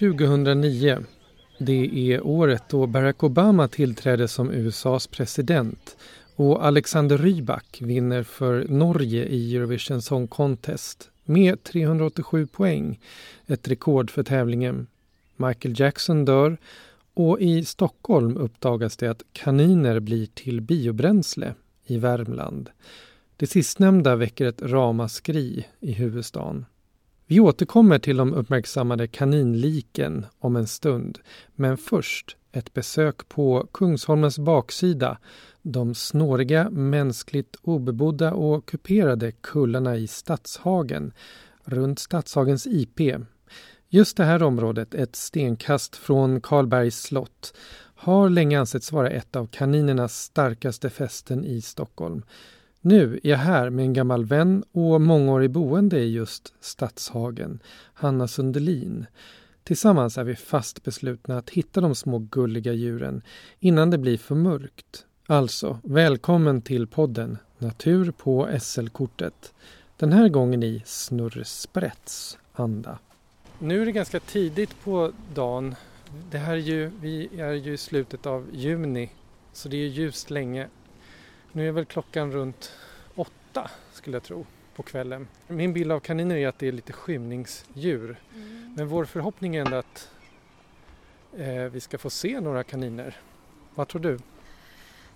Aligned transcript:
2009. 0.00 0.98
Det 1.58 2.12
är 2.12 2.26
året 2.26 2.62
då 2.68 2.86
Barack 2.86 3.22
Obama 3.22 3.68
tillträdde 3.68 4.28
som 4.28 4.50
USAs 4.50 5.06
president 5.06 5.96
och 6.36 6.66
Alexander 6.66 7.18
Rybak 7.18 7.78
vinner 7.80 8.22
för 8.22 8.66
Norge 8.68 9.24
i 9.24 9.56
Eurovision 9.56 10.02
Song 10.02 10.28
Contest 10.28 11.10
med 11.24 11.62
387 11.62 12.46
poäng, 12.46 13.00
ett 13.46 13.68
rekord 13.68 14.10
för 14.10 14.22
tävlingen. 14.22 14.86
Michael 15.36 15.80
Jackson 15.80 16.24
dör 16.24 16.56
och 17.14 17.40
i 17.40 17.64
Stockholm 17.64 18.36
uppdagas 18.36 18.96
det 18.96 19.10
att 19.10 19.22
kaniner 19.32 20.00
blir 20.00 20.26
till 20.26 20.60
biobränsle 20.60 21.54
i 21.86 21.98
Värmland. 21.98 22.70
Det 23.36 23.46
sistnämnda 23.46 24.16
väcker 24.16 24.46
ett 24.46 24.62
ramaskri 24.62 25.66
i 25.80 25.92
huvudstaden. 25.92 26.64
Vi 27.30 27.40
återkommer 27.40 27.98
till 27.98 28.16
de 28.16 28.34
uppmärksammade 28.34 29.06
kaninliken 29.06 30.26
om 30.38 30.56
en 30.56 30.66
stund, 30.66 31.18
men 31.54 31.76
först 31.76 32.36
ett 32.52 32.74
besök 32.74 33.28
på 33.28 33.68
Kungsholmens 33.72 34.38
baksida, 34.38 35.18
de 35.62 35.94
snåriga, 35.94 36.70
mänskligt 36.70 37.56
obebodda 37.62 38.32
och 38.32 38.66
kuperade 38.66 39.32
kullarna 39.32 39.96
i 39.96 40.06
Stadshagen, 40.06 41.12
runt 41.64 41.98
Stadshagens 41.98 42.66
IP. 42.66 43.00
Just 43.88 44.16
det 44.16 44.24
här 44.24 44.42
området, 44.42 44.94
ett 44.94 45.16
stenkast 45.16 45.96
från 45.96 46.40
Karlbergs 46.40 47.02
slott, 47.02 47.54
har 47.94 48.28
länge 48.28 48.60
ansetts 48.60 48.92
vara 48.92 49.10
ett 49.10 49.36
av 49.36 49.46
kaninernas 49.46 50.22
starkaste 50.22 50.90
fästen 50.90 51.44
i 51.44 51.60
Stockholm. 51.60 52.22
Nu 52.82 53.20
är 53.22 53.30
jag 53.30 53.38
här 53.38 53.70
med 53.70 53.84
en 53.84 53.92
gammal 53.92 54.24
vän 54.24 54.64
och 54.72 55.00
mångårig 55.00 55.50
boende 55.50 55.98
i 55.98 56.12
just 56.12 56.54
Stadshagen, 56.60 57.62
Hanna 57.94 58.28
Sundelin. 58.28 59.06
Tillsammans 59.64 60.18
är 60.18 60.24
vi 60.24 60.36
fast 60.36 60.84
beslutna 60.84 61.38
att 61.38 61.50
hitta 61.50 61.80
de 61.80 61.94
små 61.94 62.18
gulliga 62.18 62.72
djuren 62.72 63.22
innan 63.58 63.90
det 63.90 63.98
blir 63.98 64.18
för 64.18 64.34
mörkt. 64.34 65.06
Alltså, 65.26 65.78
välkommen 65.82 66.62
till 66.62 66.86
podden 66.86 67.38
Natur 67.58 68.10
på 68.10 68.48
SL-kortet. 68.60 69.54
Den 69.96 70.12
här 70.12 70.28
gången 70.28 70.62
i 70.62 70.82
Snurrsprätts 70.86 72.38
anda. 72.52 72.98
Nu 73.58 73.82
är 73.82 73.86
det 73.86 73.92
ganska 73.92 74.20
tidigt 74.20 74.84
på 74.84 75.12
dagen. 75.34 75.74
Det 76.30 76.38
här 76.38 76.52
är 76.52 76.56
ju, 76.56 76.90
vi 77.00 77.28
är 77.38 77.52
ju 77.52 77.72
i 77.72 77.76
slutet 77.76 78.26
av 78.26 78.46
juni 78.52 79.10
så 79.52 79.68
det 79.68 79.76
är 79.76 79.88
ljust 79.88 80.30
länge 80.30 80.68
nu 81.52 81.68
är 81.68 81.72
väl 81.72 81.84
klockan 81.84 82.32
runt 82.32 82.72
åtta 83.14 83.70
skulle 83.92 84.16
jag 84.16 84.22
tro 84.22 84.46
på 84.74 84.82
kvällen. 84.82 85.28
Min 85.46 85.72
bild 85.72 85.92
av 85.92 86.00
kaniner 86.00 86.36
är 86.36 86.48
att 86.48 86.58
det 86.58 86.68
är 86.68 86.72
lite 86.72 86.92
skymningsdjur. 86.92 88.20
Mm. 88.34 88.74
Men 88.76 88.88
vår 88.88 89.04
förhoppning 89.04 89.56
är 89.56 89.60
ändå 89.60 89.76
att 89.76 90.10
eh, 91.36 91.64
vi 91.64 91.80
ska 91.80 91.98
få 91.98 92.10
se 92.10 92.40
några 92.40 92.64
kaniner. 92.64 93.20
Vad 93.74 93.88
tror 93.88 94.00
du? 94.00 94.18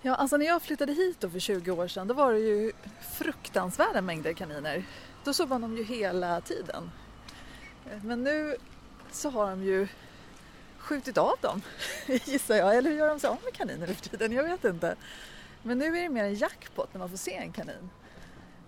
Ja, 0.01 0.15
alltså 0.15 0.37
när 0.37 0.45
jag 0.45 0.61
flyttade 0.61 0.93
hit 0.93 1.17
för 1.31 1.39
20 1.39 1.71
år 1.71 1.87
sedan 1.87 2.07
då 2.07 2.13
var 2.13 2.33
det 2.33 2.39
ju 2.39 2.71
fruktansvärda 3.11 4.01
mängder 4.01 4.33
kaniner. 4.33 4.83
Då 5.23 5.33
såg 5.33 5.49
man 5.49 5.61
dem 5.61 5.77
ju 5.77 5.83
hela 5.83 6.41
tiden. 6.41 6.91
Men 8.03 8.23
nu 8.23 8.55
så 9.11 9.29
har 9.29 9.49
de 9.49 9.63
ju 9.63 9.87
skjutit 10.77 11.17
av 11.17 11.35
dem, 11.41 11.61
gissar 12.25 12.55
jag. 12.55 12.77
Eller 12.77 12.89
hur 12.89 12.97
gör 12.97 13.07
de 13.07 13.19
sig 13.19 13.29
av 13.29 13.37
med 13.43 13.53
kaniner 13.53 13.87
nu 13.87 13.93
för 13.93 14.09
tiden? 14.09 14.31
Jag 14.31 14.43
vet 14.43 14.63
inte. 14.63 14.95
Men 15.65 15.77
nu 15.77 15.85
är 15.85 16.01
det 16.01 16.09
mer 16.09 16.23
en 16.23 16.33
jackpot 16.33 16.93
när 16.93 16.99
man 16.99 17.09
får 17.09 17.17
se 17.17 17.35
en 17.35 17.51
kanin. 17.51 17.89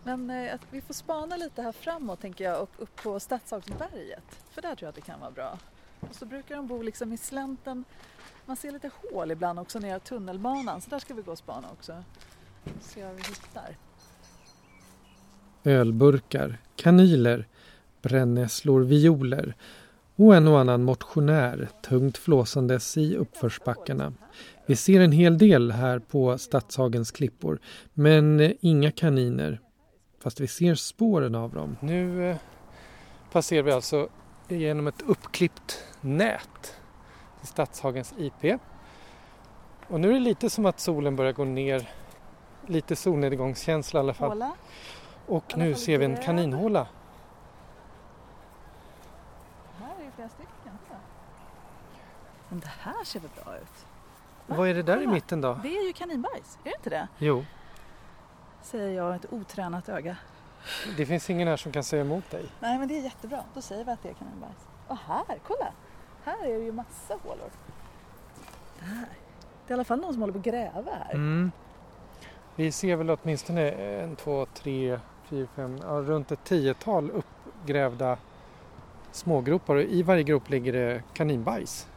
Men 0.03 0.29
eh, 0.29 0.59
vi 0.71 0.81
får 0.81 0.93
spana 0.93 1.37
lite 1.37 1.61
här 1.61 1.71
framåt 1.71 2.21
tänker 2.21 2.43
jag 2.43 2.59
upp, 2.59 2.69
upp 2.77 2.95
på 2.95 3.19
Stadshagsberget. 3.19 4.23
För 4.51 4.61
där 4.61 4.75
tror 4.75 4.85
jag 4.85 4.89
att 4.89 4.95
det 4.95 5.01
kan 5.01 5.19
vara 5.19 5.31
bra. 5.31 5.59
Och 5.99 6.15
så 6.15 6.25
brukar 6.25 6.55
de 6.55 6.67
bo 6.67 6.81
liksom 6.81 7.13
i 7.13 7.17
slänten. 7.17 7.83
Man 8.45 8.55
ser 8.55 8.71
lite 8.71 8.91
hål 9.11 9.31
ibland 9.31 9.59
också 9.59 9.79
nere 9.79 9.99
tunnelbanan 9.99 10.81
så 10.81 10.89
där 10.89 10.99
ska 10.99 11.13
vi 11.13 11.21
gå 11.21 11.31
och 11.31 11.37
spana 11.37 11.67
också. 11.71 12.03
Se 12.79 13.05
vad 13.05 13.15
vi 13.15 13.21
hittar. 13.21 13.77
Ölburkar, 15.63 16.57
kanyler, 16.75 17.47
brännässlor, 18.01 18.81
violer 18.81 19.55
och 20.15 20.35
en 20.35 20.47
och 20.47 20.59
annan 20.59 20.83
motionär 20.83 21.69
tungt 21.81 22.17
flåsandes 22.17 22.97
i 22.97 23.15
uppförsbackarna. 23.15 24.13
Vi 24.67 24.75
ser 24.75 24.99
en 24.99 25.11
hel 25.11 25.37
del 25.37 25.71
här 25.71 25.99
på 25.99 26.37
Stadshagens 26.37 27.11
klippor, 27.11 27.59
men 27.93 28.53
inga 28.61 28.91
kaniner. 28.91 29.61
Fast 30.23 30.39
vi 30.39 30.47
ser 30.47 30.75
spåren 30.75 31.35
av 31.35 31.53
dem. 31.53 31.77
Nu 31.79 32.29
eh, 32.29 32.37
passerar 33.31 33.63
vi 33.63 33.71
alltså 33.71 34.09
genom 34.47 34.87
ett 34.87 35.01
uppklippt 35.01 35.83
nät 36.01 36.75
i 37.43 37.45
Stadshagens 37.45 38.13
IP. 38.17 38.59
Och 39.87 39.99
nu 39.99 40.09
är 40.09 40.13
det 40.13 40.19
lite 40.19 40.49
som 40.49 40.65
att 40.65 40.79
solen 40.79 41.15
börjar 41.15 41.33
gå 41.33 41.43
ner. 41.43 41.89
Lite 42.67 42.95
solnedgångskänsla 42.95 43.99
i 43.99 44.03
alla 44.03 44.13
fall. 44.13 44.29
Håla. 44.29 44.55
Och 45.25 45.57
nu 45.57 45.75
ser 45.75 45.97
vi 45.97 46.05
en 46.05 46.17
kaninhåla. 46.17 46.87
Här 49.77 50.01
är 50.01 50.05
det 50.05 50.11
flera 50.15 50.29
stycken. 50.29 50.77
Men 52.49 52.59
det 52.59 52.71
här 52.79 53.03
ser 53.05 53.19
väl 53.19 53.29
bra 53.43 53.57
ut? 53.57 53.87
Vad 54.47 54.69
är 54.69 54.73
det 54.73 54.83
där 54.83 55.01
i 55.01 55.07
mitten 55.07 55.41
då? 55.41 55.59
Det 55.63 55.77
är 55.77 55.87
ju 55.87 55.93
kaninbajs, 55.93 56.57
är 56.63 56.69
det 56.69 56.75
inte 56.75 56.89
det? 56.89 57.07
Jo. 57.17 57.45
Säger 58.61 58.97
jag 58.97 59.15
ett 59.15 59.25
otränat 59.33 59.89
öga. 59.89 60.17
Det 60.97 61.05
finns 61.05 61.29
ingen 61.29 61.47
här 61.47 61.57
som 61.57 61.71
kan 61.71 61.83
säga 61.83 62.01
emot 62.01 62.31
dig. 62.31 62.45
Nej 62.59 62.79
men 62.79 62.87
det 62.87 62.97
är 62.97 63.01
jättebra, 63.01 63.43
då 63.53 63.61
säger 63.61 63.85
vi 63.85 63.91
att 63.91 64.03
det 64.03 64.09
är 64.09 64.13
kaninbajs. 64.13 64.67
Och 64.87 64.97
här, 64.97 65.39
kolla! 65.47 65.71
Här 66.23 66.45
är 66.45 66.57
det 66.57 66.63
ju 66.63 66.71
massa 66.71 67.13
hålor. 67.23 67.49
Där. 68.79 69.07
Det 69.67 69.67
är 69.67 69.71
i 69.71 69.73
alla 69.73 69.83
fall 69.83 69.99
någon 69.99 70.13
som 70.13 70.21
håller 70.21 70.33
på 70.33 70.39
att 70.39 70.45
gräva 70.45 70.91
här. 70.91 71.13
Mm. 71.13 71.51
Vi 72.55 72.71
ser 72.71 72.95
väl 72.95 73.09
åtminstone 73.09 73.71
en, 73.71 74.15
två, 74.15 74.45
tre, 74.53 74.99
fyra, 75.25 75.47
fem, 75.55 75.79
ja, 75.83 75.89
runt 75.89 76.31
ett 76.31 76.43
tiotal 76.43 77.11
uppgrävda 77.11 78.17
smågropar 79.11 79.75
och 79.75 79.81
i 79.81 80.03
varje 80.03 80.23
grop 80.23 80.49
ligger 80.49 80.73
det 80.73 81.03
kaninbajs. 81.13 81.87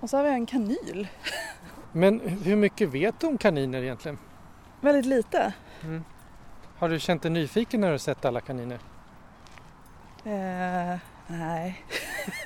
Och 0.00 0.10
så 0.10 0.16
har 0.16 0.24
vi 0.24 0.30
en 0.30 0.46
kanyl. 0.46 1.08
Men 1.92 2.20
hur 2.20 2.56
mycket 2.56 2.88
vet 2.88 3.20
du 3.20 3.26
om 3.26 3.38
kaniner 3.38 3.82
egentligen? 3.82 4.18
Väldigt 4.80 5.06
lite. 5.06 5.54
Mm. 5.82 6.04
Har 6.78 6.88
du 6.88 7.00
känt 7.00 7.22
dig 7.22 7.30
nyfiken 7.30 7.80
när 7.80 7.92
du 7.92 7.98
sett 7.98 8.24
alla 8.24 8.40
kaniner? 8.40 8.78
Eh, 10.24 10.98
nej, 11.26 11.84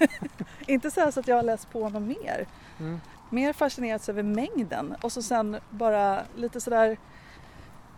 inte 0.66 0.90
så, 0.90 1.12
så 1.12 1.20
att 1.20 1.28
jag 1.28 1.36
har 1.36 1.42
läst 1.42 1.70
på 1.70 1.88
något 1.88 2.02
mer. 2.02 2.46
Mm. 2.80 3.00
Mer 3.30 3.52
fascinerats 3.52 4.08
över 4.08 4.22
mängden 4.22 4.94
och 5.00 5.12
så 5.12 5.22
sen 5.22 5.56
bara 5.70 6.22
lite 6.36 6.60
sådär 6.60 6.96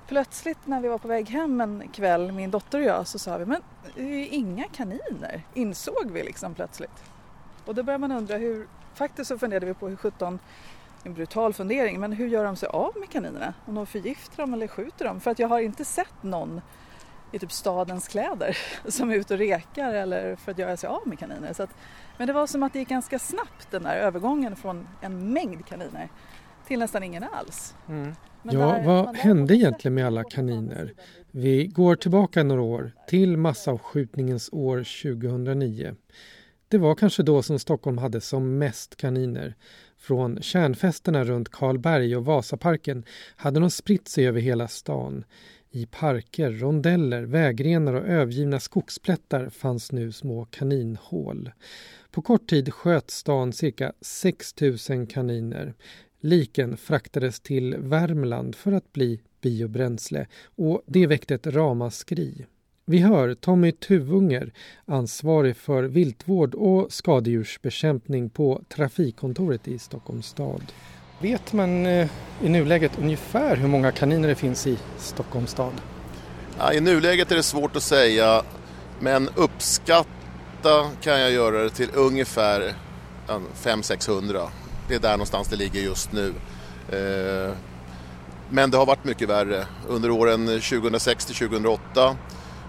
plötsligt 0.09 0.67
när 0.67 0.81
vi 0.81 0.89
var 0.89 0.99
på 0.99 1.09
väg 1.09 1.29
hem 1.29 1.61
en 1.61 1.89
kväll, 1.89 2.33
min 2.33 2.51
dotter 2.51 2.79
och 2.79 2.85
jag, 2.85 3.07
så 3.07 3.19
sa 3.19 3.37
vi 3.37 3.47
men 3.47 3.63
det 3.95 4.03
är 4.03 4.07
ju 4.07 4.27
inga 4.27 4.65
kaniner, 4.65 5.43
insåg 5.55 6.11
vi 6.11 6.23
liksom 6.23 6.55
plötsligt. 6.55 7.05
Och 7.65 7.75
då 7.75 7.83
börjar 7.83 7.99
man 7.99 8.13
undra 8.13 8.37
hur, 8.37 8.67
faktiskt 8.95 9.29
så 9.29 9.39
funderade 9.39 9.67
vi 9.67 9.75
på 9.75 9.89
hur 9.89 9.97
17 9.97 10.39
en 11.03 11.15
brutal 11.15 11.53
fundering, 11.53 12.01
men 12.01 12.13
hur 12.13 12.29
gör 12.29 12.45
de 12.45 12.57
sig 12.57 12.69
av 12.69 12.93
med 12.97 13.11
kaninerna? 13.11 13.55
Om 13.67 13.75
de 13.75 13.87
förgiftar 13.87 14.43
dem 14.43 14.55
eller 14.55 14.67
skjuter 14.67 15.05
dem? 15.05 15.21
För 15.21 15.31
att 15.31 15.39
jag 15.39 15.49
har 15.49 15.61
inte 15.61 15.85
sett 15.85 16.23
någon 16.23 16.61
i 17.33 17.39
typ 17.39 17.53
stadens 17.53 18.09
kläder 18.09 18.57
som 18.91 19.11
är 19.11 19.15
ute 19.15 19.35
och 19.35 19.39
rekar 19.39 19.95
eller 19.95 20.37
för 20.37 20.53
att 20.53 20.59
göra 20.59 20.77
sig 20.77 20.89
av 20.89 21.09
med 21.09 21.19
kaniner. 21.19 21.53
Så 21.53 21.63
att, 21.63 21.71
men 22.19 22.27
det 22.27 22.33
var 22.33 22.47
som 22.47 22.63
att 22.63 22.73
det 22.73 22.79
gick 22.79 22.89
ganska 22.89 23.19
snabbt 23.19 23.71
den 23.71 23.83
där 23.83 23.97
övergången 23.97 24.57
från 24.57 24.89
en 25.01 25.33
mängd 25.33 25.67
kaniner 25.67 26.09
till 26.67 26.79
nästan 26.79 27.03
ingen 27.03 27.23
alls. 27.23 27.75
Mm. 27.89 28.15
Ja, 28.43 28.59
där, 28.59 28.85
vad 28.85 29.17
hände 29.17 29.57
egentligen 29.57 29.95
med 29.95 30.07
alla 30.07 30.25
kaniner? 30.25 30.95
Vi 31.31 31.67
går 31.67 31.97
tillbaka 31.97 32.43
några 32.43 32.63
år 32.63 32.93
till 33.09 33.37
massavskjutningens 33.37 34.49
år 34.53 34.77
2009. 34.77 35.95
Det 36.69 36.79
var 36.79 36.95
kanske 36.95 37.23
då 37.23 37.43
som 37.43 37.59
Stockholm 37.59 37.99
hade 37.99 38.21
som 38.21 38.59
mest 38.59 38.97
kaniner. 38.97 39.55
Från 39.99 40.43
kärnfästena 40.43 41.25
runt 41.25 41.49
Karlberg 41.49 42.17
och 42.17 42.25
Vasaparken 42.25 43.05
hade 43.37 43.61
de 43.61 43.71
spritt 43.71 44.09
sig 44.09 44.27
över 44.29 44.41
hela 44.41 44.69
stan. 44.69 45.25
I 45.71 45.87
parker, 45.87 46.51
rondeller, 46.51 47.23
vägrenar 47.23 47.95
och 47.95 48.07
övergivna 48.07 48.61
skogsplättar 48.61 49.49
fanns 49.51 49.93
nu 49.93 50.13
små 50.13 50.45
kaninhål. 50.45 51.51
På 52.11 52.23
kort 52.23 52.51
tid 52.51 52.75
sköt 52.75 53.11
stan 53.11 53.53
cirka 53.53 53.93
6 54.01 54.55
000 54.91 55.07
kaniner. 55.07 55.75
Liken 56.21 56.77
fraktades 56.77 57.41
till 57.41 57.77
Värmland 57.77 58.55
för 58.55 58.73
att 58.73 58.93
bli 58.93 59.21
biobränsle 59.41 60.27
och 60.45 60.83
det 60.87 61.07
väckte 61.07 61.35
ett 61.35 61.47
ramaskri. 61.47 62.47
Vi 62.91 62.99
hör 62.99 63.35
Tommy 63.35 63.73
Tuvunger, 63.73 64.53
ansvarig 64.87 65.57
för 65.57 65.83
viltvård 65.83 66.55
och 66.55 66.93
skadedjursbekämpning 66.93 68.31
på 68.31 68.63
Trafikkontoret 68.69 69.69
i 69.69 69.79
Stockholms 69.79 70.27
stad. 70.27 70.63
Vet 71.21 71.53
man 71.53 71.87
eh, 71.87 72.09
i 72.43 72.49
nuläget 72.49 72.93
ungefär 72.99 73.57
hur 73.57 73.69
många 73.69 73.93
kaniner 73.93 74.29
det 74.29 74.35
finns 74.35 74.67
i 74.67 74.79
Stockholms 74.99 75.51
stad? 75.51 75.73
Ja, 76.59 76.73
I 76.73 76.81
nuläget 76.81 77.33
är 77.33 77.37
det 77.37 77.43
svårt 77.43 77.77
att 77.77 77.83
säga 77.83 78.43
men 79.01 79.29
uppskatta 79.35 80.91
kan 81.01 81.21
jag 81.21 81.31
göra 81.31 81.63
det 81.63 81.71
till 81.71 81.89
ungefär 81.95 82.75
500-600. 83.55 84.49
Det 84.89 84.95
är 84.95 85.01
där 85.01 85.13
någonstans 85.13 85.49
det 85.49 85.57
ligger 85.57 85.81
just 85.81 86.13
nu. 86.13 86.35
Eh, 86.89 87.55
men 88.51 88.71
det 88.71 88.77
har 88.77 88.87
varit 88.87 89.05
mycket 89.05 89.29
värre. 89.29 89.67
Under 89.89 90.11
åren 90.11 90.47
2006 90.47 91.27
till 91.27 91.35
2008 91.35 92.17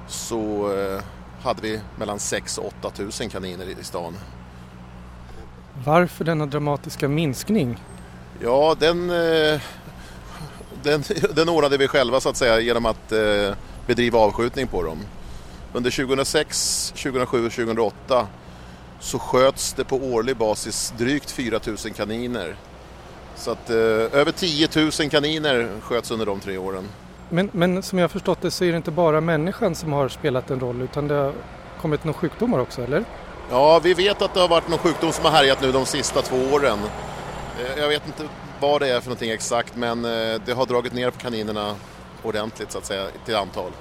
så 0.10 0.72
eh, 0.74 1.04
hade 1.44 1.62
vi 1.62 1.80
mellan 1.96 2.20
6 2.20 2.58
och 2.58 2.66
8 2.66 2.90
tusen 2.90 3.30
kaniner 3.30 3.66
i 3.66 3.84
stan. 3.84 4.18
Varför 5.86 6.26
denna 6.26 6.46
dramatiska 6.46 7.08
minskning? 7.08 7.84
Ja, 8.42 8.76
den, 8.80 9.10
eh, 9.10 9.62
den, 10.84 11.04
den 11.36 11.50
ordnade 11.50 11.78
vi 11.78 11.88
själva 11.88 12.20
så 12.20 12.30
att 12.30 12.38
säga 12.38 12.60
genom 12.60 12.86
att 12.86 13.12
eh, 13.12 13.54
bedriva 13.88 14.20
avskjutning 14.20 14.68
på 14.68 14.84
dem. 14.84 14.98
Under 15.74 15.92
2006, 15.92 16.94
2007 16.96 17.46
och 17.46 17.52
2008 17.52 18.28
så 19.00 19.20
sköts 19.20 19.74
det 19.74 19.84
på 19.84 19.96
årlig 19.96 20.38
basis 20.38 20.94
drygt 20.98 21.32
4 21.32 21.60
000 21.66 21.78
kaniner. 21.78 22.56
Så 23.36 23.52
att 23.52 23.70
över 23.70 24.32
10 24.32 24.68
000 24.76 25.10
kaniner 25.10 25.70
sköts 25.82 26.12
under 26.12 26.26
de 26.26 26.40
tre 26.40 26.58
åren. 26.58 26.84
Men, 27.30 27.50
men 27.54 27.84
som 27.84 28.00
jag 28.00 28.12
förstått 28.12 28.42
det 28.42 28.52
så 28.52 28.64
är 28.64 28.72
det 28.72 28.78
inte 28.78 28.92
bara 28.92 29.22
människan 29.22 29.76
som 29.76 29.94
har 29.94 30.10
spelat 30.10 30.52
en 30.52 30.60
roll 30.60 30.82
utan 30.82 31.08
det 31.08 31.16
har 31.16 31.34
kommit 31.82 32.04
några 32.04 32.20
sjukdomar 32.20 32.60
också, 32.60 32.84
eller? 32.84 33.04
Ja, 33.52 33.80
vi 33.84 33.94
vet 33.94 34.22
att 34.22 34.34
det 34.34 34.40
har 34.40 34.48
varit 34.48 34.68
någon 34.68 34.80
sjukdom 34.80 35.12
som 35.12 35.26
har 35.26 35.32
härjat 35.32 35.62
nu 35.62 35.72
de 35.72 35.86
sista 35.86 36.22
två 36.22 36.38
åren. 36.54 36.80
Eh, 37.60 37.82
jag 37.82 37.88
vet 37.90 38.08
inte 38.08 38.24
vad 38.60 38.82
det 38.82 38.88
är 38.88 39.00
för 39.00 39.08
någonting 39.08 39.32
exakt 39.32 39.76
men 39.76 40.06
eh, 40.06 40.42
det 40.46 40.54
har 40.54 40.66
dragit 40.66 40.94
ner 40.94 41.10
på 41.10 41.20
kaninerna 41.20 41.76
ordentligt 42.24 42.72
så 42.72 42.78
att 42.78 42.86
säga 42.86 43.08
till 43.26 43.36
antal. 43.36 43.72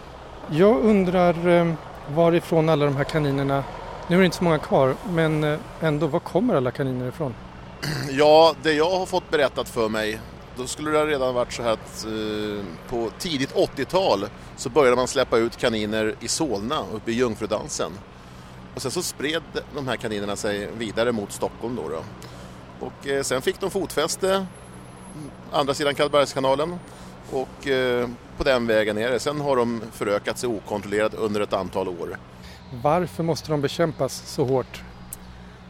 Jag 0.50 0.80
undrar 0.84 1.48
eh, 1.48 1.72
varifrån 2.14 2.68
alla 2.68 2.84
de 2.84 2.96
här 2.96 3.04
kaninerna, 3.04 3.64
nu 4.08 4.16
är 4.16 4.20
det 4.20 4.24
inte 4.24 4.36
så 4.36 4.44
många 4.44 4.58
kvar, 4.58 4.94
men 5.10 5.58
ändå 5.80 6.06
var 6.06 6.20
kommer 6.20 6.54
alla 6.54 6.70
kaniner 6.70 7.08
ifrån? 7.08 7.34
Ja, 8.10 8.54
det 8.62 8.72
jag 8.72 8.90
har 8.90 9.06
fått 9.06 9.30
berättat 9.30 9.68
för 9.68 9.88
mig, 9.88 10.20
då 10.58 10.66
skulle 10.66 10.90
det 10.90 11.06
redan 11.06 11.34
varit 11.34 11.52
så 11.52 11.62
här 11.62 11.72
att 11.72 12.04
eh, 12.04 12.64
på 12.88 13.10
tidigt 13.18 13.54
80-tal 13.54 14.26
så 14.56 14.70
började 14.70 14.96
man 14.96 15.08
släppa 15.08 15.38
ut 15.38 15.56
kaniner 15.56 16.14
i 16.20 16.28
Solna 16.28 16.84
uppe 16.92 17.10
i 17.10 17.14
Jungfrudansen. 17.14 17.92
Och 18.74 18.82
sen 18.82 18.90
så 18.90 19.02
spred 19.02 19.42
de 19.74 19.88
här 19.88 19.96
kaninerna 19.96 20.36
sig 20.36 20.68
vidare 20.78 21.12
mot 21.12 21.32
Stockholm 21.32 21.76
då. 21.76 21.88
då. 21.88 22.04
Och 22.86 23.08
eh, 23.08 23.22
sen 23.22 23.42
fick 23.42 23.60
de 23.60 23.70
fotfäste 23.70 24.30
mm, 24.34 24.46
andra 25.52 25.74
sidan 25.74 25.94
Karlbergskanalen 25.94 26.78
och 27.30 27.68
eh, 27.68 28.08
på 28.36 28.44
den 28.44 28.66
vägen 28.66 28.98
är 28.98 29.10
det. 29.10 29.18
Sen 29.18 29.40
har 29.40 29.56
de 29.56 29.82
förökat 29.92 30.38
sig 30.38 30.48
okontrollerat 30.48 31.14
under 31.14 31.40
ett 31.40 31.52
antal 31.52 31.88
år. 31.88 32.18
Varför 32.82 33.22
måste 33.22 33.50
de 33.50 33.60
bekämpas 33.60 34.22
så 34.26 34.44
hårt? 34.44 34.82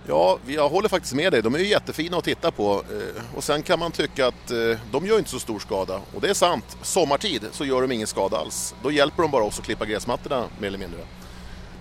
Ja, 0.08 0.38
jag 0.46 0.68
håller 0.68 0.88
faktiskt 0.88 1.14
med 1.14 1.32
dig. 1.32 1.42
De 1.42 1.54
är 1.54 1.58
ju 1.58 1.66
jättefina 1.66 2.16
att 2.16 2.24
titta 2.24 2.50
på. 2.50 2.72
Eh, 2.74 3.36
och 3.36 3.44
sen 3.44 3.62
kan 3.62 3.78
man 3.78 3.92
tycka 3.92 4.26
att 4.26 4.50
eh, 4.50 4.78
de 4.90 5.06
gör 5.06 5.18
inte 5.18 5.30
så 5.30 5.38
stor 5.38 5.58
skada. 5.58 6.00
Och 6.14 6.20
det 6.20 6.28
är 6.28 6.34
sant. 6.34 6.76
Sommartid 6.82 7.46
så 7.52 7.64
gör 7.64 7.82
de 7.82 7.92
ingen 7.92 8.06
skada 8.06 8.36
alls. 8.36 8.74
Då 8.82 8.90
hjälper 8.90 9.22
de 9.22 9.30
bara 9.30 9.44
oss 9.44 9.58
att 9.58 9.64
klippa 9.64 9.86
gräsmattorna 9.86 10.44
mer 10.60 10.66
eller 10.68 10.78
mindre. 10.78 11.00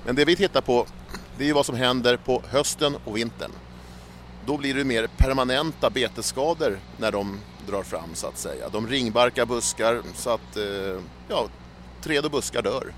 Men 0.06 0.16
det 0.16 0.26
vi 0.26 0.36
tittar 0.36 0.62
på 0.62 0.86
det 1.38 1.44
är 1.44 1.48
ju 1.48 1.54
vad 1.54 1.66
som 1.66 1.76
händer 1.76 2.18
på 2.18 2.44
hösten 2.50 2.98
och 3.06 3.18
vintern. 3.18 3.52
Då 4.46 4.58
blir 4.58 4.74
det 4.74 4.84
mer 4.84 5.08
permanenta 5.18 5.90
betesskador 5.90 6.80
när 6.98 7.12
de 7.12 7.40
drar 7.68 7.84
fram 7.84 8.10
så 8.14 8.28
att 8.28 8.38
säga. 8.38 8.70
De 8.70 8.88
ringbarkar 8.88 9.46
buskar 9.46 10.02
så 10.16 10.30
att 10.30 10.58
eh, 10.58 11.02
ja, 11.30 11.48
träd 12.02 12.26
och 12.26 12.32
buskar 12.32 12.62
dör. 12.62 12.94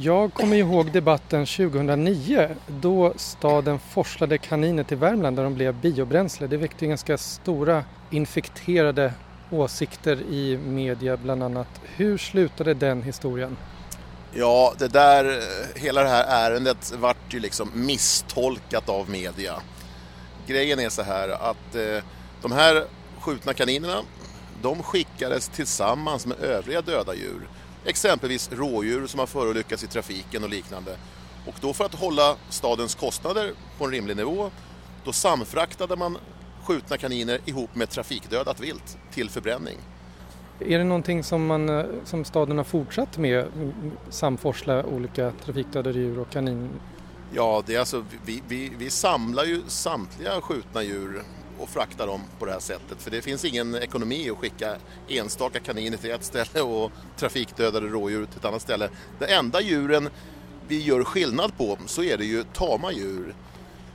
Jag 0.00 0.34
kommer 0.34 0.56
ihåg 0.56 0.92
debatten 0.92 1.46
2009 1.46 2.48
då 2.66 3.12
staden 3.16 3.78
forslade 3.78 4.38
kaniner 4.38 4.84
till 4.84 4.96
Värmland 4.96 5.36
där 5.36 5.44
de 5.44 5.54
blev 5.54 5.74
biobränsle. 5.74 6.46
Det 6.46 6.56
väckte 6.56 6.86
ganska 6.86 7.18
stora 7.18 7.84
infekterade 8.10 9.12
åsikter 9.50 10.22
i 10.22 10.58
media 10.58 11.16
bland 11.16 11.42
annat. 11.42 11.66
Hur 11.96 12.18
slutade 12.18 12.74
den 12.74 13.02
historien? 13.02 13.56
Ja, 14.32 14.74
det 14.78 14.88
där, 14.88 15.40
hela 15.74 16.02
det 16.02 16.08
här 16.08 16.50
ärendet 16.50 16.92
vart 16.96 17.34
ju 17.34 17.40
liksom 17.40 17.70
misstolkat 17.74 18.88
av 18.88 19.10
media. 19.10 19.54
Grejen 20.46 20.78
är 20.78 20.88
så 20.88 21.02
här 21.02 21.28
att 21.28 21.74
eh, 21.74 22.04
de 22.42 22.52
här 22.52 22.84
skjutna 23.20 23.54
kaninerna 23.54 24.02
de 24.62 24.82
skickades 24.82 25.48
tillsammans 25.48 26.26
med 26.26 26.40
övriga 26.40 26.80
döda 26.80 27.14
djur 27.14 27.48
exempelvis 27.84 28.50
rådjur 28.52 29.06
som 29.06 29.20
har 29.20 29.26
förolyckats 29.26 29.84
i 29.84 29.86
trafiken 29.86 30.44
och 30.44 30.50
liknande. 30.50 30.96
Och 31.46 31.54
då 31.60 31.72
för 31.72 31.84
att 31.84 31.94
hålla 31.94 32.36
stadens 32.48 32.94
kostnader 32.94 33.52
på 33.78 33.84
en 33.84 33.90
rimlig 33.90 34.16
nivå, 34.16 34.50
då 35.04 35.12
samfraktade 35.12 35.96
man 35.96 36.18
skjutna 36.62 36.96
kaniner 36.96 37.40
ihop 37.44 37.74
med 37.74 37.90
trafikdödat 37.90 38.60
vilt 38.60 38.98
till 39.12 39.30
förbränning. 39.30 39.78
Är 40.60 40.78
det 40.78 40.84
någonting 40.84 41.24
som, 41.24 41.46
man, 41.46 41.86
som 42.04 42.24
staden 42.24 42.56
har 42.56 42.64
fortsatt 42.64 43.18
med, 43.18 43.46
samforsla 44.10 44.84
olika 44.84 45.32
trafikdödade 45.44 45.98
djur 45.98 46.18
och 46.18 46.30
kanin? 46.30 46.70
Ja, 47.32 47.62
det 47.66 47.74
är 47.74 47.78
alltså, 47.78 48.04
vi, 48.24 48.42
vi, 48.48 48.72
vi 48.78 48.90
samlar 48.90 49.44
ju 49.44 49.62
samtliga 49.66 50.40
skjutna 50.40 50.82
djur 50.82 51.22
och 51.58 51.68
frakta 51.68 52.06
dem 52.06 52.20
på 52.38 52.46
det 52.46 52.52
här 52.52 52.60
sättet. 52.60 53.02
För 53.02 53.10
det 53.10 53.22
finns 53.22 53.44
ingen 53.44 53.74
ekonomi 53.74 54.30
att 54.30 54.38
skicka 54.38 54.76
enstaka 55.08 55.60
kaniner 55.60 55.96
till 55.96 56.10
ett 56.10 56.24
ställe 56.24 56.60
och 56.62 56.92
trafikdödade 57.16 57.86
rådjur 57.86 58.26
till 58.26 58.38
ett 58.38 58.44
annat 58.44 58.62
ställe. 58.62 58.88
De 59.18 59.26
enda 59.26 59.60
djuren 59.60 60.08
vi 60.68 60.82
gör 60.82 61.04
skillnad 61.04 61.56
på 61.56 61.78
så 61.86 62.02
är 62.02 62.18
det 62.18 62.24
ju 62.24 62.42
tama 62.42 62.92
djur. 62.92 63.34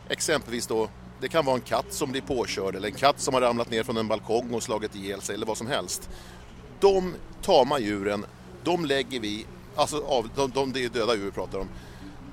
Exempelvis 0.09 0.67
då, 0.67 0.89
det 1.21 1.27
kan 1.27 1.45
vara 1.45 1.55
en 1.55 1.61
katt 1.61 1.93
som 1.93 2.11
blir 2.11 2.21
påkörd 2.21 2.75
eller 2.75 2.87
en 2.87 2.95
katt 2.95 3.19
som 3.19 3.33
har 3.33 3.41
ramlat 3.41 3.71
ner 3.71 3.83
från 3.83 3.97
en 3.97 4.07
balkong 4.07 4.53
och 4.53 4.63
slagit 4.63 4.95
ihjäl 4.95 5.21
sig 5.21 5.35
eller 5.35 5.45
vad 5.45 5.57
som 5.57 5.67
helst. 5.67 6.09
De 6.79 7.15
tama 7.41 7.79
djuren, 7.79 8.25
de 8.63 8.85
lägger 8.85 9.19
vi, 9.19 9.45
alltså 9.75 10.05
av, 10.05 10.29
de, 10.35 10.51
de, 10.51 10.73
det 10.73 10.83
är 10.83 10.89
döda 10.89 11.15
djur 11.15 11.25
vi 11.25 11.31
pratar 11.31 11.59
om, 11.59 11.67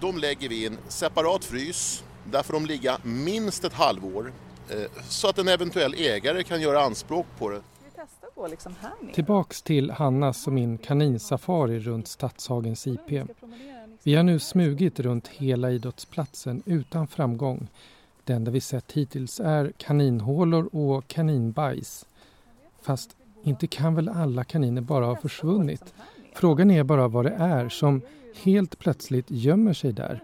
de 0.00 0.18
lägger 0.18 0.48
vi 0.48 0.56
i 0.56 0.66
en 0.66 0.78
separat 0.88 1.44
frys. 1.44 2.02
Där 2.30 2.42
får 2.42 2.52
de 2.52 2.66
ligga 2.66 2.98
minst 3.02 3.64
ett 3.64 3.72
halvår 3.72 4.32
så 5.08 5.28
att 5.28 5.38
en 5.38 5.48
eventuell 5.48 5.94
ägare 5.94 6.42
kan 6.42 6.60
göra 6.60 6.80
anspråk 6.80 7.26
på 7.38 7.50
det. 7.50 7.60
Liksom 8.50 8.74
Tillbaks 9.14 9.62
till 9.62 9.90
Hannas 9.90 10.46
och 10.46 10.52
min 10.52 10.78
kaninsafari 10.78 11.78
runt 11.78 12.08
Stadshagens 12.08 12.86
IP. 12.86 13.28
Vi 14.02 14.14
har 14.14 14.22
nu 14.22 14.38
smugit 14.38 15.00
runt 15.00 15.28
hela 15.28 15.70
idrottsplatsen 15.70 16.62
utan 16.66 17.06
framgång. 17.06 17.68
Det 18.24 18.32
enda 18.32 18.50
vi 18.50 18.60
sett 18.60 18.92
hittills 18.92 19.40
är 19.40 19.72
kaninhålor 19.76 20.68
och 20.72 21.08
kaninbajs. 21.08 22.06
Fast 22.82 23.16
inte 23.42 23.66
kan 23.66 23.94
väl 23.94 24.08
alla 24.08 24.44
kaniner 24.44 24.82
bara 24.82 25.04
ha 25.04 25.16
försvunnit? 25.16 25.94
Frågan 26.34 26.70
är 26.70 26.84
bara 26.84 27.08
vad 27.08 27.24
det 27.24 27.34
är 27.38 27.68
som 27.68 28.02
helt 28.42 28.78
plötsligt 28.78 29.26
gömmer 29.28 29.72
sig 29.72 29.92
där, 29.92 30.20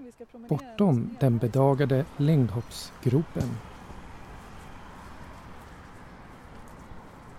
bortom 0.49 1.17
den 1.21 1.39
bedagade 1.39 2.05
längdhoppsgropen. 2.17 3.49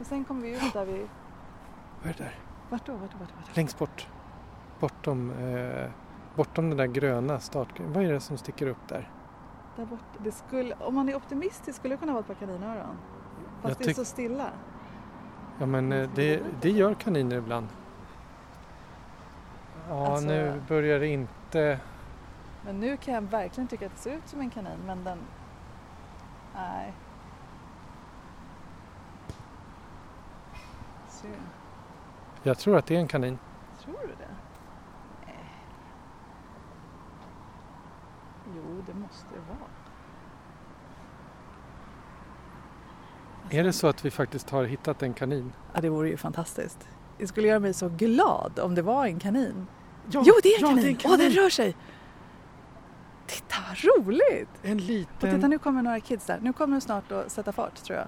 Och 0.04 0.08
sen 0.08 0.24
kommer 0.26 0.42
vi 0.42 0.56
ut 0.56 0.74
där 0.74 0.86
vi... 0.86 1.06
Vad 2.02 2.10
är 2.10 2.18
det 2.18 2.24
där? 2.24 2.36
Vart 2.70 2.86
då? 2.86 2.94
Vart 2.94 3.12
då? 3.12 3.18
Vart 3.20 3.30
då? 3.30 3.36
Vart 3.36 3.46
då? 3.46 3.52
Längst 3.56 3.80
bort. 3.80 4.08
Bortom, 4.80 5.32
eh, 5.32 5.90
bortom 6.36 6.70
den 6.70 6.78
där 6.78 6.88
gröna 6.88 7.40
startgrejen. 7.40 7.94
Vad 7.94 8.04
är 8.04 8.14
det 8.14 8.20
som 8.20 8.38
sticker 8.38 8.68
upp 8.68 8.88
där? 8.88 9.12
Där 9.76 9.86
borta. 9.86 10.04
Det 10.18 10.32
skulle, 10.32 10.76
om 10.76 10.96
man 10.96 11.10
är 11.10 11.16
optimistisk 11.16 11.80
skulle 11.80 11.94
det 11.94 12.00
kunna 12.00 12.12
vara 12.12 12.20
ett 12.22 12.28
par 12.28 12.34
kaninöron. 12.34 12.98
Fast 13.62 13.80
det 13.80 13.90
är 13.90 13.94
så 13.94 14.06
stilla. 14.06 14.50
Ja 15.60 15.66
men 15.66 15.92
eh, 15.92 16.10
det, 16.16 16.42
det 16.62 16.70
gör 16.70 16.94
kaniner 16.94 17.36
ibland. 17.36 17.68
Ja 19.90 20.08
alltså... 20.08 20.28
nu 20.28 20.62
börjar 20.68 21.00
det 21.00 21.08
inte... 21.08 21.80
Men 22.66 22.80
nu 22.80 22.98
kan 22.98 23.14
jag 23.14 23.22
verkligen 23.22 23.68
tycka 23.68 23.86
att 23.86 23.96
det 23.96 24.02
ser 24.02 24.16
ut 24.16 24.28
som 24.28 24.40
en 24.40 24.50
kanin 24.50 24.80
men 24.86 25.04
den... 25.04 25.18
Nej. 26.56 26.94
Se. 31.24 31.30
Jag 32.44 32.58
tror 32.58 32.78
att 32.78 32.86
det 32.86 32.96
är 32.96 33.00
en 33.00 33.08
kanin. 33.08 33.40
Tror 33.84 34.00
du 34.02 34.08
det? 34.08 34.36
Nej. 35.26 35.36
Jo, 38.56 38.84
det 38.86 38.94
måste 38.94 39.26
det 39.34 39.40
vara. 39.40 39.70
Alltså... 43.44 43.58
Är 43.58 43.64
det 43.64 43.74
så 43.74 43.88
att 43.88 44.06
vi 44.06 44.12
faktiskt 44.12 44.50
har 44.50 44.64
hittat 44.64 45.04
en 45.04 45.14
kanin? 45.14 45.54
Ja, 45.74 45.82
det 45.82 45.90
vore 45.90 46.10
ju 46.10 46.18
fantastiskt. 46.18 46.88
Det 47.18 47.28
skulle 47.28 47.48
göra 47.48 47.60
mig 47.60 47.74
så 47.74 47.90
glad 47.90 48.60
om 48.60 48.76
det 48.76 48.82
var 48.82 49.06
en 49.06 49.20
kanin. 49.20 49.68
Ja, 50.12 50.24
jo, 50.26 50.34
det 50.44 50.50
är 50.50 50.58
en 50.58 50.62
ja, 50.62 50.68
kanin! 50.68 50.84
Åh, 50.84 50.90
en 50.90 50.96
kanin. 50.96 51.20
oh, 51.20 51.24
den 51.24 51.32
rör 51.32 51.50
sig! 51.50 51.76
Titta 53.28 53.56
vad 53.68 53.78
roligt! 53.84 54.50
En 54.62 54.78
liten... 54.78 55.30
Och 55.30 55.36
titta, 55.36 55.48
nu 55.48 55.60
kommer 55.60 55.82
några 55.82 56.00
kids 56.00 56.26
där. 56.26 56.40
Nu 56.42 56.54
kommer 56.54 56.76
de 56.76 56.82
snart 56.82 57.12
att 57.12 57.32
sätta 57.32 57.52
fart, 57.52 57.76
tror 57.76 57.98
jag. 58.00 58.08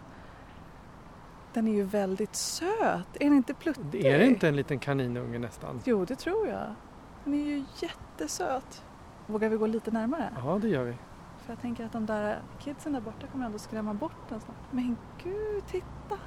Den 1.55 1.67
är 1.67 1.73
ju 1.73 1.83
väldigt 1.83 2.35
söt. 2.35 3.07
Är 3.19 3.25
den 3.25 3.33
inte 3.33 3.53
pluttig? 3.53 4.05
Är 4.05 4.19
det 4.19 4.25
inte 4.25 4.47
en 4.47 4.55
liten 4.55 4.79
kaninunge 4.79 5.39
nästan? 5.39 5.81
Jo, 5.85 6.05
det 6.05 6.15
tror 6.15 6.47
jag. 6.47 6.75
Den 7.23 7.33
är 7.33 7.37
ju 7.45 7.63
jättesöt. 7.81 8.83
Vågar 9.27 9.49
vi 9.49 9.57
gå 9.57 9.67
lite 9.67 9.91
närmare? 9.91 10.29
Ja, 10.43 10.59
det 10.61 10.67
gör 10.67 10.83
vi. 10.83 10.93
För 11.45 11.53
jag 11.53 11.61
tänker 11.61 11.85
att 11.85 11.91
de 11.91 12.05
där 12.05 12.39
kidsen 12.59 12.93
där 12.93 13.01
borta 13.01 13.27
kommer 13.27 13.45
ändå 13.45 13.59
skrämma 13.59 13.93
bort 13.93 14.29
den 14.29 14.39
snart. 14.39 14.55
Men 14.71 14.97
gud, 15.23 15.63
titta! 15.67 16.17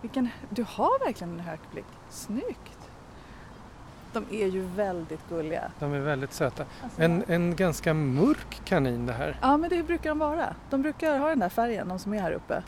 Vilken, 0.00 0.28
du 0.50 0.62
har 0.68 1.06
verkligen 1.06 1.32
en 1.32 1.40
hökblick. 1.40 1.86
Snyggt! 2.08 2.90
De 4.12 4.24
är 4.30 4.46
ju 4.46 4.60
väldigt 4.62 5.28
gulliga. 5.28 5.70
De 5.78 5.92
är 5.92 6.00
väldigt 6.00 6.32
söta. 6.32 6.64
Alltså, 6.82 7.02
En, 7.02 7.24
en 7.26 7.56
ganska 7.56 7.94
mörk 7.94 8.60
kanin 8.64 9.06
det 9.06 9.12
här. 9.12 9.38
Ja, 9.42 9.56
men 9.56 9.70
det 9.70 9.82
brukar 9.82 10.10
de 10.10 10.18
vara. 10.18 10.54
De 10.70 10.82
brukar 10.82 11.18
ha 11.18 11.28
den 11.28 11.38
där 11.38 11.48
färgen, 11.48 11.88
de 11.88 11.98
som 11.98 12.14
är 12.14 12.20
här 12.20 12.32
uppe. 12.32 12.62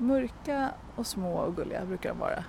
Mörka 0.00 0.70
och 0.96 1.06
små 1.06 1.38
och 1.38 1.56
gulliga 1.56 1.84
brukar 1.84 2.08
de 2.08 2.18
vara. 2.18 2.44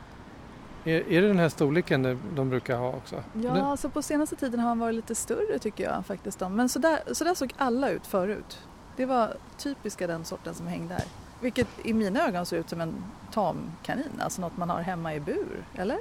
Är, 0.84 1.10
är 1.12 1.22
det 1.22 1.28
den 1.28 1.40
här 1.40 1.50
storleken 1.50 2.04
de- 2.04 2.20
de 2.36 2.50
brukar 2.50 2.78
ha 2.78 2.88
också? 2.90 3.16
Ja, 3.16 3.54
Den- 3.54 3.66
alltså 3.66 3.90
på 3.90 4.02
senaste 4.02 4.36
tiden 4.36 4.60
har 4.60 4.68
han 4.68 4.80
varit 4.80 4.96
lite 4.96 5.16
större 5.16 5.60
tycker 5.60 5.84
jag 5.84 6.06
faktiskt. 6.06 6.40
De. 6.40 6.56
Men 6.56 6.70
så 6.70 6.80
där, 6.80 7.00
så 7.14 7.24
där 7.24 7.34
såg 7.34 7.54
alla 7.58 7.90
ut 7.90 8.08
förut. 8.08 8.60
Det 8.96 9.06
var 9.06 9.34
typiska 9.58 10.08
den 10.08 10.26
sorten 10.26 10.54
som 10.54 10.68
hängde 10.68 10.94
här. 10.94 11.04
Vilket 11.40 11.68
i 11.84 11.94
mina 11.94 12.28
ögon 12.28 12.46
ser 12.46 12.58
ut 12.58 12.70
som 12.70 12.82
en 12.82 12.94
tamkanin, 13.32 14.22
alltså 14.22 14.42
något 14.42 14.58
man 14.58 14.70
har 14.70 14.82
hemma 14.82 15.14
i 15.16 15.20
bur, 15.20 15.66
eller? 15.76 15.98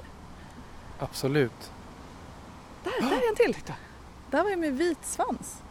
Absolut. 0.98 1.72
Där, 2.84 3.00
där 3.10 3.16
är 3.16 3.28
en 3.30 3.36
till! 3.54 3.62
Där 4.30 4.42
var 4.42 4.50
ju 4.50 4.56
med 4.56 4.72
vit 4.76 5.04
svans. 5.04 5.62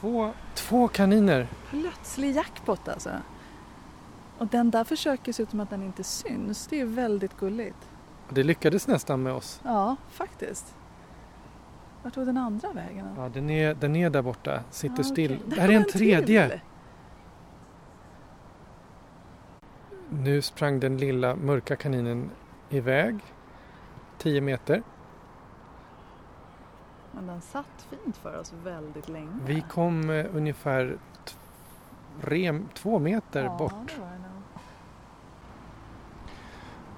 Två, 0.00 0.32
två 0.54 0.88
kaniner. 0.88 1.48
Plötslig 1.70 2.36
jackpot 2.36 2.88
alltså. 2.88 3.10
Och 4.38 4.46
den 4.46 4.70
där 4.70 4.84
försöker 4.84 5.32
se 5.32 5.42
ut 5.42 5.50
som 5.50 5.60
att 5.60 5.70
den 5.70 5.82
inte 5.82 6.04
syns. 6.04 6.66
Det 6.66 6.80
är 6.80 6.84
väldigt 6.84 7.36
gulligt. 7.36 7.90
Det 8.28 8.42
lyckades 8.42 8.88
nästan 8.88 9.22
med 9.22 9.32
oss. 9.32 9.60
Ja, 9.64 9.96
faktiskt. 10.10 10.74
Vart 12.02 12.14
tog 12.14 12.26
den 12.26 12.36
andra 12.36 12.72
vägen? 12.72 13.08
Ja, 13.16 13.28
den, 13.28 13.50
är, 13.50 13.74
den 13.74 13.96
är 13.96 14.10
där 14.10 14.22
borta, 14.22 14.60
sitter 14.70 14.96
Ja, 14.96 15.02
still. 15.04 15.32
okej. 15.32 15.42
Det 15.46 15.54
Där 15.56 15.62
här 15.62 15.68
är 15.68 15.76
en 15.76 15.84
tredje. 15.84 16.48
till. 16.50 16.60
Nu 20.08 20.42
sprang 20.42 20.80
den 20.80 20.98
lilla 20.98 21.36
mörka 21.36 21.76
kaninen 21.76 22.30
iväg 22.70 23.18
10 24.18 24.40
meter. 24.40 24.82
Men 27.12 27.26
den 27.26 27.40
satt 27.40 27.86
fint 27.90 28.16
för 28.16 28.40
oss 28.40 28.52
väldigt 28.64 29.08
länge. 29.08 29.28
Vi 29.46 29.64
kom 29.70 30.10
eh, 30.10 30.26
ungefär 30.34 30.98
tre, 32.20 32.60
två 32.74 32.98
meter 32.98 33.44
ja, 33.44 33.56
bort. 33.58 33.72
det 33.94 34.00
var 34.00 34.10
det 34.10 34.18
nog. 34.18 34.42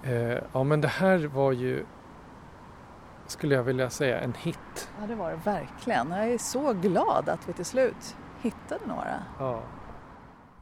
Eh, 0.09 0.39
ja 0.53 0.65
men 0.65 0.81
det 0.81 0.89
här 0.89 1.19
var 1.19 1.53
ju, 1.53 1.85
skulle 3.27 3.55
jag 3.55 3.63
vilja 3.63 3.91
säga, 3.91 4.21
en 4.21 4.35
hit. 4.35 4.91
Ja, 5.01 5.07
det 5.07 5.15
var 5.15 5.31
det 5.31 5.41
verkligen. 5.45 6.11
Jag 6.11 6.33
är 6.33 6.39
så 6.39 6.73
glad 6.73 7.29
att 7.29 7.49
vi 7.49 7.53
till 7.53 7.65
slut 7.65 8.17
hittade 8.43 8.87
några. 8.87 9.23
Ja. 9.39 9.63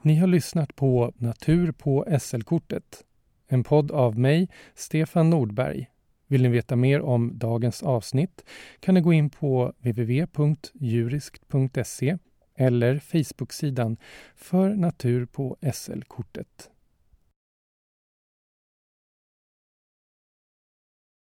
Ni 0.03 0.17
har 0.17 0.27
lyssnat 0.27 0.77
på 0.77 1.13
Natur 1.17 1.73
på 1.73 2.07
SL-kortet. 2.21 3.03
En 3.49 3.65
podd 3.65 3.91
av 3.91 4.19
mig, 4.19 4.51
Stefan 4.75 5.31
Nordberg. 5.31 5.91
Vill 6.29 6.43
ni 6.43 6.49
veta 6.49 6.77
mer 6.77 7.01
om 7.01 7.39
dagens 7.39 7.83
avsnitt 7.83 8.45
kan 8.81 8.95
ni 8.95 9.01
gå 9.01 9.13
in 9.13 9.31
på 9.31 9.73
www.juriskt.se 9.79 12.19
eller 12.57 12.99
Facebook-sidan 12.99 13.97
för 14.37 14.75
Natur 14.75 15.27
på 15.27 15.57
SL-kortet. 15.73 16.71